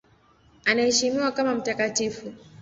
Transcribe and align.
Anaheshimiwa 0.65 1.31
kama 1.31 1.55
mtakatifu. 1.55 2.33